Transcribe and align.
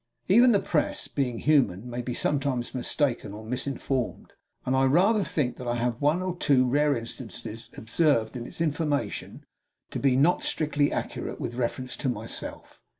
Even 0.27 0.51
the 0.51 0.59
Press, 0.59 1.07
being 1.07 1.37
human, 1.37 1.87
may 1.87 2.01
be 2.01 2.15
sometimes 2.15 2.73
mistaken 2.73 3.33
or 3.33 3.45
misinformed, 3.45 4.33
and 4.65 4.75
I 4.75 4.85
rather 4.85 5.23
think 5.23 5.57
that 5.57 5.67
I 5.67 5.75
have 5.75 5.93
in 5.93 5.99
one 5.99 6.23
or 6.23 6.35
two 6.35 6.65
rare 6.67 6.95
instances 6.97 7.69
observed 7.77 8.35
its 8.35 8.61
information 8.61 9.45
to 9.91 9.99
be 9.99 10.15
not 10.15 10.41
strictly 10.41 10.91
accurate 10.91 11.39
with 11.39 11.53
reference 11.53 11.95
to 11.97 12.09
myself. 12.09 12.81